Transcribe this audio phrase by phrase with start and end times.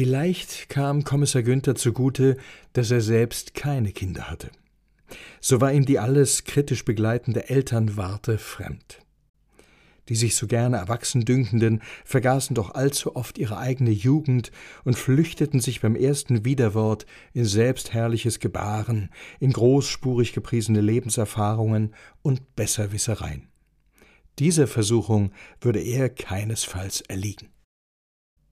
[0.00, 2.36] Vielleicht kam Kommissar Günther zugute,
[2.72, 4.48] dass er selbst keine Kinder hatte.
[5.40, 9.00] So war ihm die alles kritisch begleitende Elternwarte fremd.
[10.08, 14.52] Die sich so gerne erwachsen dünkenden vergaßen doch allzu oft ihre eigene Jugend
[14.84, 19.10] und flüchteten sich beim ersten Widerwort in selbstherrliches Gebaren,
[19.40, 21.92] in großspurig gepriesene Lebenserfahrungen
[22.22, 23.48] und Besserwissereien.
[24.38, 27.48] Dieser Versuchung würde er keinesfalls erliegen.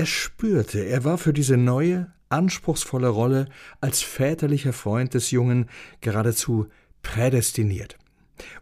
[0.00, 3.50] Er spürte, er war für diese neue, anspruchsvolle Rolle
[3.82, 5.68] als väterlicher Freund des Jungen
[6.00, 6.68] geradezu
[7.02, 7.98] prädestiniert.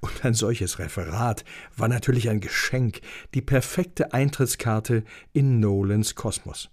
[0.00, 1.44] Und ein solches Referat
[1.76, 3.02] war natürlich ein Geschenk,
[3.34, 6.70] die perfekte Eintrittskarte in Nolans Kosmos.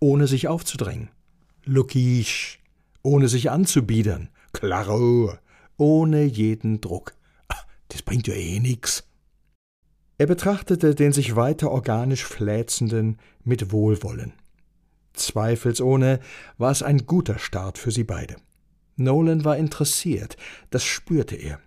[0.00, 1.10] Ohne sich aufzudrängen.
[1.64, 2.58] Luckisch.
[3.02, 4.28] Ohne sich anzubiedern.
[4.52, 5.38] Claro.
[5.76, 7.14] Ohne jeden Druck.
[7.90, 9.04] Das bringt ja eh nix.
[10.16, 14.32] Er betrachtete den sich weiter organisch fläzenden mit Wohlwollen.
[15.12, 16.20] Zweifelsohne
[16.58, 18.36] war es ein guter Start für sie beide.
[18.96, 20.36] Nolan war interessiert,
[20.70, 21.60] das spürte er.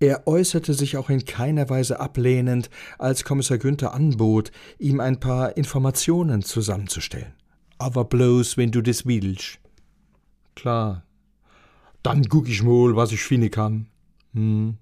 [0.00, 5.56] Er äußerte sich auch in keiner Weise ablehnend, als Kommissar Günther anbot, ihm ein paar
[5.56, 7.34] Informationen zusammenzustellen.
[7.78, 9.58] Aber bloß, wenn du das willst.
[10.54, 11.04] Klar.
[12.02, 13.86] Dann guck ich mal, was ich finden kann.
[14.34, 14.78] Hm.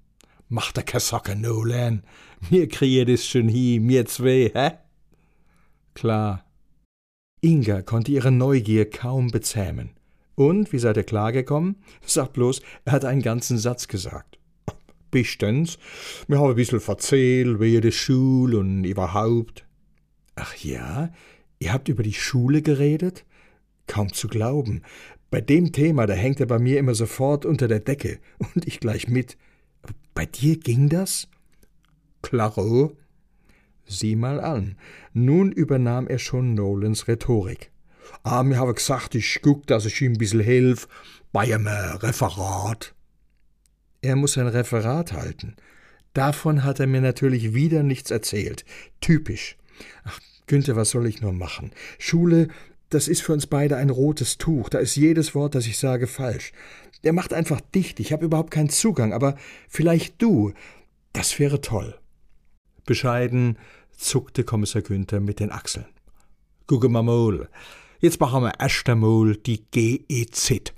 [0.48, 2.04] Mach dir keine Sorge, Nolan.
[2.50, 4.72] Mir kriegen das schon hin, mir zwei, hä?
[5.94, 6.44] Klar.
[7.40, 9.90] Inga konnte ihre Neugier kaum bezähmen.
[10.36, 11.76] Und, wie seid ihr klargekommen?
[12.04, 14.38] Sag bloß, er hat einen ganzen Satz gesagt.
[15.10, 15.78] Bestens.
[16.28, 19.64] Wir haben ein bisschen verzählt, wie die Schule und überhaupt.
[20.34, 21.10] Ach ja?
[21.58, 23.24] Ihr habt über die Schule geredet?
[23.86, 24.82] Kaum zu glauben.
[25.30, 28.18] Bei dem Thema, da hängt er bei mir immer sofort unter der Decke
[28.54, 29.36] und ich gleich mit.
[30.16, 31.28] Bei dir ging das?
[32.22, 32.96] Klaro.
[33.84, 34.78] Sieh mal an.
[35.12, 37.70] Nun übernahm er schon Nolans Rhetorik.
[38.22, 40.88] Ah, mir habe gesagt, ich guck, dass ich ihm ein bisschen helf
[41.32, 42.94] bei einem Referat.
[44.00, 45.54] Er muss ein Referat halten.
[46.14, 48.64] Davon hat er mir natürlich wieder nichts erzählt.
[49.02, 49.58] Typisch.
[50.04, 51.72] Ach, Günther, was soll ich nur machen?
[51.98, 52.48] Schule,
[52.90, 54.68] das ist für uns beide ein rotes Tuch.
[54.68, 56.52] Da ist jedes Wort, das ich sage, falsch.
[57.04, 58.00] Der macht einfach dicht.
[58.00, 59.12] Ich habe überhaupt keinen Zugang.
[59.12, 59.36] Aber
[59.68, 60.52] vielleicht du.
[61.12, 61.98] Das wäre toll.
[62.84, 63.58] Bescheiden
[63.96, 65.86] zuckte Kommissar Günther mit den Achseln.
[66.66, 67.48] Gucke mal mal.
[68.00, 70.72] Jetzt machen wir erst einmal die GEZ.